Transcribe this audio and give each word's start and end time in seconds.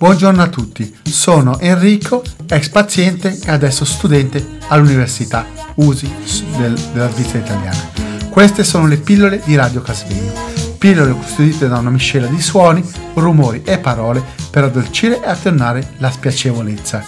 Buongiorno 0.00 0.40
a 0.40 0.48
tutti, 0.48 0.96
sono 1.02 1.58
Enrico, 1.58 2.22
ex 2.48 2.70
paziente 2.70 3.38
e 3.44 3.50
adesso 3.50 3.84
studente 3.84 4.56
all'Università 4.68 5.44
USI 5.74 6.10
del, 6.56 6.72
della 6.94 7.10
Svizzera 7.10 7.44
italiana. 7.44 7.90
Queste 8.30 8.64
sono 8.64 8.86
le 8.86 8.96
pillole 8.96 9.42
di 9.44 9.54
Radio 9.56 9.82
Casvegno, 9.82 10.32
pillole 10.78 11.12
custodite 11.12 11.68
da 11.68 11.76
una 11.76 11.90
miscela 11.90 12.28
di 12.28 12.40
suoni, 12.40 12.82
rumori 13.12 13.60
e 13.62 13.78
parole 13.78 14.24
per 14.50 14.64
addolcire 14.64 15.22
e 15.22 15.28
attenuare 15.28 15.92
la 15.98 16.10
spiacevolezza. 16.10 17.04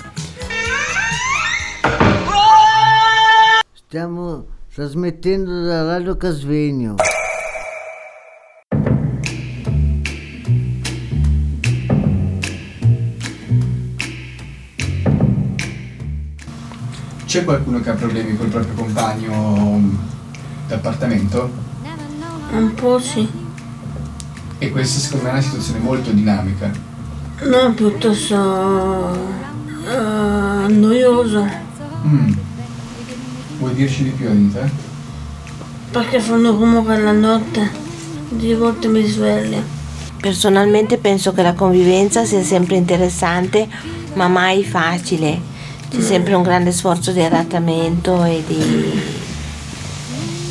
Stiamo 3.72 4.45
trasmettendo 4.74 5.62
da 5.62 5.82
Radio 5.84 6.18
Casvegno. 6.18 6.96
C'è 17.32 17.45
qualcuno 17.45 17.81
che 17.81 17.89
ha 17.89 17.95
problemi 17.95 18.36
col 18.36 18.49
proprio 18.49 18.75
compagno 18.75 19.81
d'appartamento? 20.68 21.50
Un 22.50 22.75
po' 22.75 22.99
sì. 22.99 23.27
E 24.58 24.71
questa 24.71 25.00
secondo 25.00 25.25
me 25.25 25.31
è 25.31 25.32
una 25.32 25.43
situazione 25.43 25.79
molto 25.79 26.11
dinamica. 26.11 26.71
No, 27.45 27.72
piuttosto 27.72 29.14
eh, 29.89 30.72
noiosa. 30.75 31.50
Mm. 32.06 32.33
Vuoi 33.61 33.75
dirci 33.77 34.03
di 34.03 34.11
più 34.11 34.53
te? 34.53 34.70
Perché 35.91 36.20
fanno 36.20 36.50
rumore 36.50 37.00
la 37.00 37.12
notte. 37.12 37.70
Di 38.28 38.53
volte 38.53 38.89
mi 38.89 39.06
sveglio. 39.06 39.62
Personalmente 40.20 40.98
penso 40.98 41.33
che 41.33 41.41
la 41.41 41.55
convivenza 41.55 42.27
sia 42.27 42.42
sempre 42.42 42.77
interessante, 42.77 43.67
ma 44.12 44.28
mai 44.28 44.62
facile. 44.64 45.52
C'è 45.92 46.00
sempre 46.00 46.32
un 46.34 46.42
grande 46.42 46.72
sforzo 46.72 47.12
di 47.12 47.20
adattamento 47.20 48.24
e 48.24 48.42
di... 48.46 49.00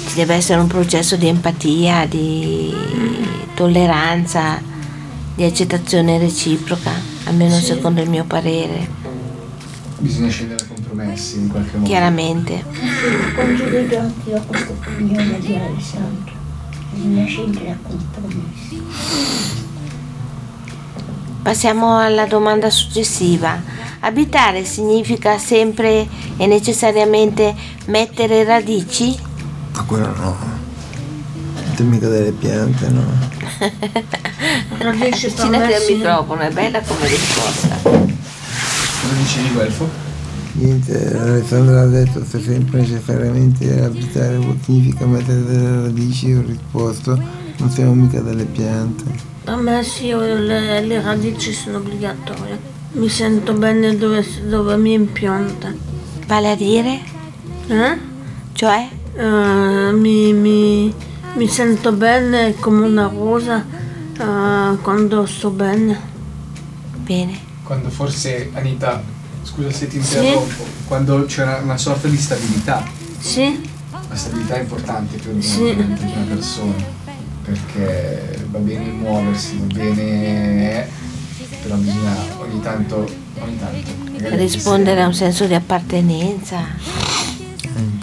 ci 0.08 0.14
deve 0.16 0.36
essere 0.36 0.59
un 0.59 0.67
processo 0.67 1.16
di 1.16 1.28
empatia, 1.28 2.06
di 2.06 2.72
tolleranza, 3.56 4.61
di 5.33 5.44
accettazione 5.44 6.20
reciproca, 6.20 6.92
almeno 7.25 7.56
Sì. 7.56 7.66
secondo 7.66 8.02
il 8.02 8.09
mio 8.09 8.23
parere, 8.25 9.00
Bisogna 9.98 10.30
scendere 10.30 10.64
a 10.64 10.67
compromessi 10.67 11.38
in 11.38 11.48
qualche 11.50 11.78
modo. 11.78 11.88
chiaramente. 11.89 12.64
Condivido 13.36 13.98
anch'io 14.00 14.42
questa 14.48 14.72
opinione 14.72 15.39
di 15.39 15.55
Alessandro. 15.55 16.33
Bisogna 16.94 17.26
scendere 17.26 17.70
a 17.72 17.78
compromessi. 17.81 18.81
Passiamo 21.44 22.00
alla 22.00 22.26
domanda 22.26 22.70
successiva. 22.72 23.61
Abitare 24.04 24.66
significa 24.66 25.38
sempre 25.38 26.08
e 26.38 26.48
necessariamente 26.48 27.54
mettere 27.86 28.44
radici? 28.44 29.16
Ma 29.74 29.84
quello 29.84 30.08
no. 30.08 30.36
Siete 31.54 31.84
mica 31.84 32.08
delle 32.08 32.32
piante, 32.32 32.88
no? 32.90 33.04
Avvicinati 34.82 35.74
al 35.74 35.84
microfono, 35.88 36.42
è 36.42 36.50
bella 36.50 36.82
come 36.82 37.08
risposta. 37.08 37.78
Cosa 37.84 39.14
dicevi, 39.20 39.50
Guelfo? 39.54 39.90
Niente, 40.54 41.16
Alessandro 41.16 41.80
ha 41.80 41.86
detto 41.86 42.26
se 42.26 42.42
sempre 42.42 42.80
necessariamente 42.80 43.84
abitare 43.84 44.40
significa 44.66 45.06
mettere 45.06 45.44
delle 45.44 45.82
radici, 45.84 46.34
ho 46.34 46.44
risposto, 46.46 47.22
non 47.58 47.70
siamo 47.70 47.94
mica 47.94 48.20
delle 48.20 48.46
piante. 48.46 49.04
Per 49.44 49.56
me 49.58 49.84
sì, 49.84 50.10
le, 50.10 50.82
le 50.82 51.02
radici 51.02 51.54
sono 51.54 51.78
obbligatorie. 51.78 52.81
Mi 52.94 53.08
sento 53.09 53.53
bene 53.53 53.95
dove, 53.97 54.25
dove 54.47 54.75
mi 54.75 54.94
impianta. 54.94 55.73
Vale 56.28 56.52
a 56.52 56.56
dire? 56.56 56.99
Eh? 57.67 57.98
Cioè? 58.54 58.89
Eh, 59.16 59.92
mi, 59.93 60.33
mi- 60.33 60.93
mi 61.36 61.48
sento 61.48 61.93
bene 61.93 62.55
come 62.55 62.86
una 62.86 63.08
rosa 63.08 63.66
eh, 64.17 64.77
quando 64.82 65.26
sto 65.26 65.49
bene. 65.52 65.99
Bene. 66.98 67.39
Quando 67.64 67.89
forse, 67.89 68.49
Anita, 68.54 69.02
scusa 69.43 69.71
se 69.71 69.87
ti 69.87 70.02
Sì. 70.04 70.17
interrompo, 70.17 70.64
quando 70.87 71.23
c'era 71.26 71.60
una 71.64 71.77
sorta 71.77 72.08
di 72.10 72.17
stabilità. 72.17 72.83
Sì? 73.20 73.70
La 74.10 74.16
stabilità 74.16 74.55
è 74.55 74.61
importante 74.61 75.16
per 75.17 75.32
una, 75.33 75.42
Sì. 75.42 75.73
per 75.73 75.86
una 76.16 76.26
persona, 76.27 76.73
perché 77.45 78.45
va 78.49 78.60
bene 78.60 78.92
muoversi, 78.92 79.58
va 79.60 79.73
bene... 79.73 80.99
però 81.61 81.76
bisogna 81.76 82.16
ogni 82.39 82.61
tanto... 82.61 83.10
Ogni 83.39 83.58
tanto 83.60 84.36
Rispondere 84.36 85.02
a 85.02 85.08
un 85.08 85.14
senso 85.14 85.45
di 85.45 85.54
appartenenza. 85.54 86.60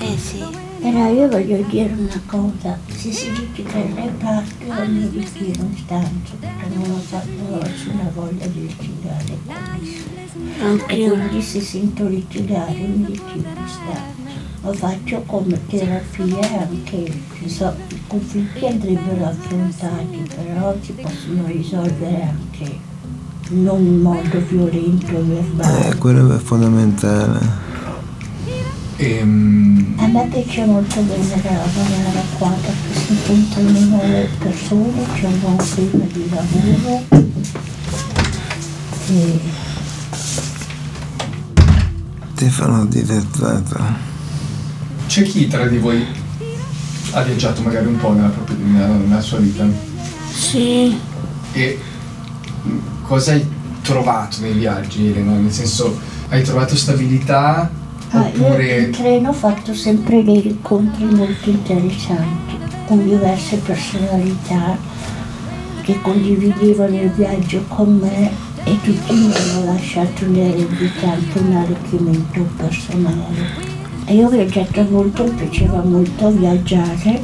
Eh 0.01 0.19
sì. 0.19 0.43
Però 0.81 1.13
io 1.13 1.29
voglio 1.29 1.63
dire 1.69 1.93
una 1.93 2.23
cosa, 2.27 2.79
se 2.87 3.13
si 3.13 3.31
dice 3.31 3.63
che 3.65 3.79
il 3.79 3.95
reparto 3.95 4.65
io 4.65 4.89
mi 4.89 5.09
ritiro 5.13 5.63
in 5.63 5.77
stanza, 5.77 6.35
perché 6.39 6.75
non 6.75 6.91
ho 6.91 6.99
fatto 6.99 7.59
nessuna 7.63 8.11
voglia 8.15 8.47
di 8.47 8.61
litigare 8.61 9.39
con 9.45 9.55
nessuno. 9.81 10.87
E 10.87 11.09
quindi 11.11 11.43
se 11.43 11.61
sento 11.61 12.07
litigare 12.07 12.75
mi 12.75 13.07
ritiro 13.07 13.49
in 13.49 13.69
stanza. 13.69 14.17
Lo 14.63 14.73
faccio 14.73 15.23
come 15.23 15.61
terapia 15.67 16.69
anche, 16.69 17.23
so, 17.47 17.75
i 17.91 18.01
conflitti 18.07 18.67
andrebbero 18.67 19.27
affrontati, 19.27 20.29
però 20.35 20.77
si 20.81 20.93
possono 20.93 21.47
risolvere 21.47 22.23
anche 22.23 22.79
non 23.49 23.81
in 23.81 24.01
modo 24.01 24.43
violento 24.49 25.11
e 25.11 25.23
verbale. 25.23 25.89
Eh, 25.89 25.97
quello 25.97 26.35
è 26.35 26.39
fondamentale. 26.39 27.67
Ehm, 28.97 29.95
A 29.99 30.07
me 30.09 30.29
piace 30.29 30.65
molto 30.65 30.97
venire 31.07 31.49
a 31.49 31.53
lavorare 31.53 32.25
qua 32.37 32.51
perché 32.51 32.99
si 32.99 33.13
incontrano 33.13 33.79
nuove 33.79 34.29
persone, 34.39 35.07
c'è 35.15 35.27
un 35.27 35.41
buon 35.41 35.57
clima 35.57 36.05
di 36.13 36.29
lavoro 36.31 37.05
e 39.11 39.41
Stefano 42.35 42.87
disertato. 42.87 43.77
C'è 45.07 45.23
chi 45.23 45.47
tra 45.47 45.67
di 45.67 45.79
voi 45.79 46.05
ha 47.13 47.23
viaggiato 47.23 47.63
magari 47.63 47.87
un 47.87 47.97
po' 47.97 48.13
nella, 48.13 48.29
propria, 48.29 48.57
nella, 48.61 48.87
nella 48.89 49.21
sua 49.21 49.39
vita? 49.39 49.65
Sì. 50.31 50.99
E 51.53 51.81
cosa 53.09 53.33
hai 53.33 53.45
trovato 53.81 54.37
nei 54.43 54.53
viaggi, 54.53 55.11
Elena? 55.11 55.33
Nel 55.33 55.51
senso, 55.51 55.99
hai 56.29 56.43
trovato 56.43 56.77
stabilità 56.77 57.71
Ah, 58.11 58.27
io 58.35 58.47
oppure... 58.47 58.85
in 58.85 58.91
treno 58.91 59.29
ho 59.31 59.33
fatto 59.35 59.75
sempre 59.75 60.25
dei 60.25 60.47
incontri 60.47 61.05
molto 61.05 61.51
interessanti 61.51 62.57
con 62.87 63.05
diverse 63.05 63.57
personalità 63.59 64.79
che 65.83 66.01
condividevano 66.01 67.03
il 67.03 67.11
viaggio 67.11 67.65
con 67.69 67.99
me 67.99 68.31
e 68.65 68.79
tutti 68.83 69.13
mi 69.13 69.31
hanno 69.35 69.73
lasciato 69.73 70.25
un'eredità, 70.25 71.13
anche 71.13 71.39
un 71.39 71.55
arricchimento 71.55 72.47
personale. 72.57 73.77
E 74.07 74.15
io 74.15 74.27
ho 74.27 74.31
viaggiato 74.31 74.87
molto, 74.89 75.25
mi 75.25 75.31
piaceva 75.33 75.83
molto 75.83 76.31
viaggiare, 76.31 77.23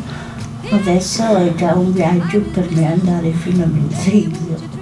adesso 0.71 1.37
è 1.37 1.55
già 1.55 1.75
un 1.75 1.93
viaggio 1.93 2.41
per 2.41 2.71
me 2.73 2.93
andare 2.93 3.31
fino 3.33 3.65
a 3.65 3.67
Menzillo 3.67 4.74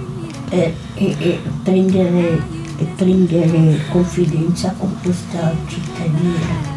e, 0.53 0.73
e- 0.95 1.39
prendere, 1.63 2.39
e 2.77 2.85
prendere 2.95 3.79
confidenza 3.89 4.73
con 4.77 4.95
questa 5.01 5.53
cittadina. 5.67 6.71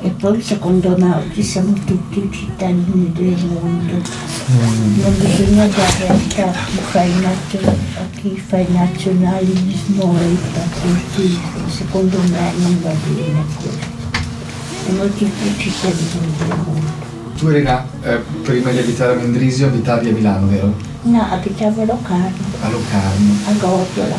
E 0.00 0.10
poi 0.10 0.40
secondo 0.42 0.94
me 0.98 1.14
oggi 1.14 1.42
siamo 1.42 1.72
tutti 1.72 2.28
cittadini 2.30 3.10
del 3.12 3.42
mondo. 3.46 4.02
Non 4.46 5.14
bisogna 5.18 5.66
dare 5.66 6.08
a 6.08 6.52
chi 6.66 6.78
fa 6.90 7.02
il, 7.02 7.14
nazio- 7.14 7.68
a 7.68 8.20
chi 8.20 8.36
fa 8.46 8.58
il 8.58 8.70
nazionalismo 8.70 10.14
e 10.20 10.26
il 10.28 10.38
patriottismo. 10.52 11.68
Secondo 11.68 12.18
me 12.18 12.52
non 12.58 12.80
va 12.82 12.90
bene 12.90 13.44
questo. 13.56 13.92
Siamo 14.84 15.04
tutti 15.06 15.54
cittadini 15.56 16.32
del 16.38 16.48
mondo. 16.48 17.02
Tu 17.38 17.46
Elena, 17.48 17.86
eh, 18.02 18.20
prima 18.42 18.70
di 18.70 18.78
abitare 18.78 19.14
a 19.14 19.16
Mendrisio 19.16 19.66
abitavi 19.68 20.08
a 20.10 20.12
Milano, 20.12 20.46
vero? 20.48 20.92
No, 21.04 21.20
abitavo 21.30 21.82
a 21.82 21.84
Locarno, 21.84 22.30
A 22.62 22.68
Locarno. 22.70 23.34
a 23.46 23.52
Gordiola. 23.52 24.16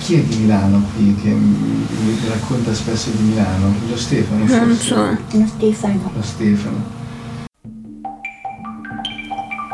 Chi 0.00 0.14
è 0.16 0.20
di 0.22 0.36
Milano 0.36 0.82
qui 0.94 1.14
che 1.22 1.28
mi 1.28 2.18
racconta 2.28 2.74
spesso 2.74 3.10
di 3.10 3.22
Milano? 3.22 3.74
Lo 3.88 3.96
Stefano 3.96 4.46
forse? 4.46 4.64
Non 4.64 4.76
so. 4.76 5.16
No, 5.38 5.46
Stefano. 5.46 6.10
Lo 6.14 6.22
Stefano. 6.22 6.82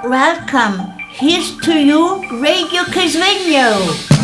Welcome. 0.04 0.94
Here's 1.18 1.56
to 1.62 1.72
you, 1.72 2.20
Radio 2.40 2.84
Casvegno. 2.90 4.19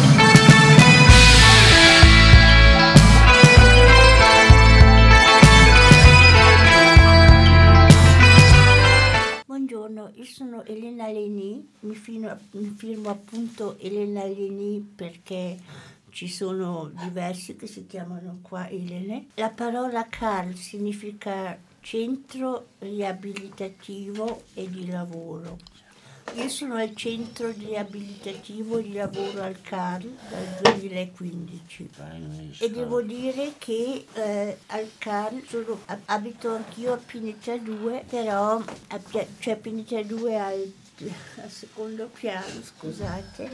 Elena 10.67 11.09
Leni, 11.09 11.67
mi, 11.81 11.95
fino- 11.95 12.39
mi 12.53 12.75
firmo 12.77 13.09
appunto 13.11 13.79
Elena 13.79 14.25
Leni 14.25 14.81
perché 14.95 15.59
ci 16.11 16.29
sono 16.29 16.91
diversi 16.93 17.57
che 17.57 17.67
si 17.67 17.87
chiamano 17.87 18.39
qua 18.43 18.69
Elene. 18.69 19.27
La 19.35 19.51
parola 19.51 20.07
CAL 20.09 20.55
significa 20.55 21.59
centro 21.81 22.69
riabilitativo 22.79 24.43
e 24.55 24.69
di 24.69 24.87
lavoro. 24.87 25.59
Io 26.35 26.49
sono 26.51 26.75
al 26.75 26.95
centro 26.95 27.51
riabilitativo 27.51 28.79
di 28.81 28.93
lavoro 28.93 29.43
al 29.43 29.61
CAL 29.63 30.03
dal 30.29 30.75
2015 30.79 31.89
e 32.59 32.71
devo 32.71 33.01
dire 33.01 33.55
che 33.57 34.05
eh, 34.13 34.59
al 34.67 34.91
CAL 34.99 35.43
sono- 35.47 35.81
ab- 35.87 36.03
abito 36.07 36.51
anch'io 36.55 36.93
a 36.93 36.97
Pineta 36.99 37.57
2, 37.57 38.05
però 38.09 38.57
a, 38.89 39.01
cioè 39.39 39.57
Pineta 39.57 40.03
2 40.03 40.39
al, 40.39 40.73
al 41.43 41.51
secondo 41.51 42.09
piano, 42.13 42.61
scusate. 42.63 43.51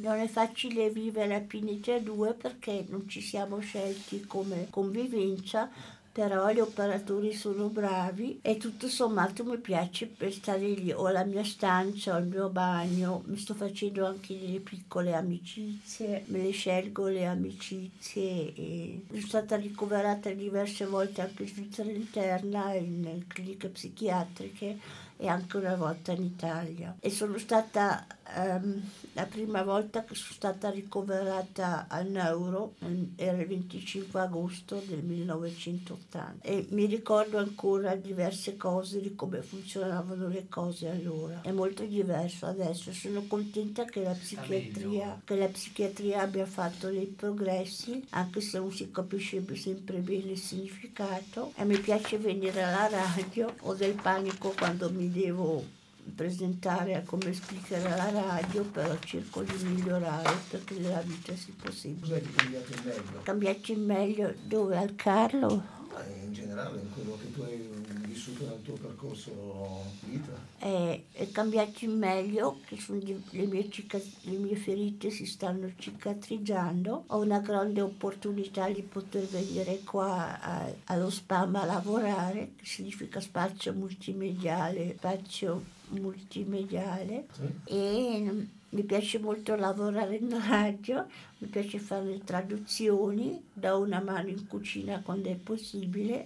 Non 0.00 0.14
è 0.18 0.26
facile 0.28 0.88
vivere 0.90 1.34
a 1.34 1.40
Pineta 1.40 1.98
2 1.98 2.32
perché 2.32 2.86
non 2.88 3.06
ci 3.08 3.20
siamo 3.20 3.58
scelti 3.58 4.22
come 4.26 4.68
convivenza, 4.70 5.68
però 6.16 6.50
gli 6.50 6.60
operatori 6.60 7.34
sono 7.34 7.68
bravi 7.68 8.38
e 8.40 8.56
tutto 8.56 8.88
sommato 8.88 9.44
mi 9.44 9.58
piace 9.58 10.06
per 10.06 10.32
stare 10.32 10.66
lì. 10.66 10.90
Ho 10.90 11.10
la 11.10 11.26
mia 11.26 11.44
stanza, 11.44 12.14
ho 12.14 12.18
il 12.18 12.24
mio 12.24 12.48
bagno, 12.48 13.22
mi 13.26 13.36
sto 13.36 13.52
facendo 13.52 14.06
anche 14.06 14.38
delle 14.40 14.60
piccole 14.60 15.12
amicizie, 15.12 16.24
me 16.28 16.42
le 16.42 16.52
scelgo 16.52 17.08
le 17.08 17.26
amicizie 17.26 18.54
e 18.54 19.02
sono 19.08 19.20
stata 19.20 19.56
ricoverata 19.56 20.30
diverse 20.30 20.86
volte 20.86 21.20
anche 21.20 21.42
in 21.42 21.48
Svizzera 21.50 21.90
interna, 21.90 22.72
in 22.72 23.24
cliniche 23.26 23.68
psichiatriche 23.68 24.78
e 25.16 25.28
anche 25.28 25.56
una 25.56 25.76
volta 25.76 26.12
in 26.12 26.22
Italia. 26.22 26.96
E 27.00 27.10
sono 27.10 27.38
stata 27.38 28.06
ehm, 28.34 28.82
la 29.12 29.24
prima 29.24 29.62
volta 29.62 30.04
che 30.04 30.14
sono 30.14 30.34
stata 30.34 30.70
ricoverata 30.70 31.86
al 31.88 32.06
neuro, 32.06 32.74
era 33.16 33.38
il 33.38 33.46
25 33.46 34.20
agosto 34.20 34.82
del 34.86 35.02
1980 35.02 36.46
e 36.46 36.66
mi 36.70 36.86
ricordo 36.86 37.38
ancora 37.38 37.94
diverse 37.94 38.56
cose 38.56 39.00
di 39.00 39.14
come 39.14 39.40
funzionavano 39.42 40.28
le 40.28 40.46
cose 40.48 40.88
allora. 40.88 41.40
È 41.42 41.50
molto 41.50 41.84
diverso 41.84 42.46
adesso, 42.46 42.92
sono 42.92 43.24
contenta 43.26 43.84
che 43.84 44.02
la 44.02 44.12
psichiatria, 44.12 45.20
che 45.24 45.36
la 45.36 45.48
psichiatria 45.48 46.20
abbia 46.22 46.46
fatto 46.46 46.88
dei 46.88 47.06
progressi, 47.06 48.04
anche 48.10 48.40
se 48.40 48.58
non 48.58 48.72
si 48.72 48.90
capisce 48.90 49.44
sempre 49.56 49.98
bene 49.98 50.32
il 50.32 50.38
significato 50.38 51.52
e 51.56 51.64
mi 51.64 51.78
piace 51.78 52.18
venire 52.18 52.62
alla 52.62 52.88
radio, 52.88 53.54
ho 53.60 53.74
del 53.74 53.94
panico 53.94 54.52
quando 54.56 54.90
mi 54.90 55.05
devo 55.10 55.64
presentare 56.14 57.02
come 57.04 57.32
speaker 57.32 57.84
alla 57.86 58.10
radio, 58.10 58.62
però 58.62 58.96
cerco 58.98 59.42
di 59.42 59.52
migliorare 59.64 60.36
perché 60.50 60.74
nella 60.74 61.00
vita 61.00 61.34
si 61.34 61.52
può 61.52 61.70
sempre. 61.70 62.08
Cos'è 62.08 62.20
che 62.20 62.32
cambiato 62.34 62.72
in 62.72 62.80
meglio? 62.84 63.22
Cambiarci 63.22 63.72
in 63.72 63.84
meglio 63.84 64.34
dove 64.44 64.76
al 64.76 64.94
Carlo? 64.94 65.64
Ma 65.92 66.04
in 66.22 66.32
generale, 66.32 66.80
in 66.80 66.92
quello 66.92 67.18
che 67.20 67.32
tu 67.32 67.42
hai 67.42 67.56
vissuto 68.16 68.46
nel 68.46 68.62
tuo 68.62 68.74
percorso 68.74 69.82
vita. 70.00 70.32
È, 70.58 71.02
è 71.12 71.30
cambiarci 71.30 71.84
in 71.84 71.98
meglio, 71.98 72.60
le, 73.30 73.46
mie 73.46 73.70
cica- 73.70 74.00
le 74.22 74.36
mie 74.38 74.56
ferite 74.56 75.10
si 75.10 75.26
stanno 75.26 75.70
cicatrizzando. 75.76 77.04
Ho 77.08 77.18
una 77.20 77.40
grande 77.40 77.82
opportunità 77.82 78.68
di 78.70 78.82
poter 78.82 79.26
venire 79.26 79.80
qua 79.84 80.40
a- 80.40 80.72
allo 80.86 81.10
SPAM 81.10 81.56
a 81.56 81.64
lavorare, 81.66 82.52
che 82.56 82.64
significa 82.64 83.20
spazio 83.20 83.74
multimediale, 83.74 84.94
spazio 84.96 85.62
multimediale. 85.90 87.26
E 87.64 88.20
mm, 88.30 88.40
mi 88.70 88.82
piace 88.82 89.18
molto 89.18 89.54
lavorare 89.56 90.16
in 90.16 90.30
radio, 90.48 91.06
mi 91.38 91.48
piace 91.48 91.78
fare 91.78 92.04
le 92.04 92.24
traduzioni, 92.24 93.42
do 93.52 93.78
una 93.78 94.00
mano 94.00 94.28
in 94.28 94.46
cucina 94.46 95.00
quando 95.02 95.28
è 95.30 95.36
possibile. 95.36 96.25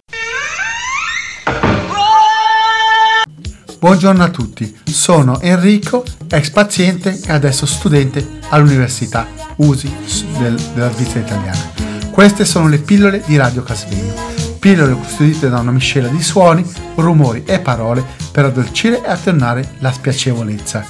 Buongiorno 3.81 4.21
a 4.23 4.29
tutti, 4.29 4.79
sono 4.85 5.39
Enrico, 5.41 6.03
ex 6.29 6.51
paziente 6.51 7.19
e 7.25 7.31
adesso 7.31 7.65
studente 7.65 8.37
all'Università 8.49 9.25
USI 9.55 9.91
del- 10.37 10.61
della 10.75 10.91
Svizzera 10.91 11.21
italiana. 11.25 11.71
Queste 12.11 12.45
sono 12.45 12.67
le 12.67 12.77
pillole 12.77 13.23
di 13.25 13.35
Radio 13.37 13.63
Casvegno, 13.63 14.13
pillole 14.59 14.93
custodite 14.93 15.49
da 15.49 15.57
una 15.57 15.71
miscela 15.71 16.09
di 16.09 16.21
suoni, 16.21 16.63
rumori 16.93 17.43
e 17.43 17.59
parole 17.59 18.05
per 18.31 18.45
addolcire 18.45 19.03
e 19.03 19.09
attenuare 19.09 19.73
la 19.79 19.91
spiacevolezza. 19.91 20.85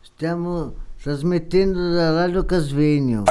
Stiamo 0.00 0.72
trasmettendo 1.02 1.90
da 1.92 2.10
Radio 2.12 2.46
Casvegno. 2.46 3.24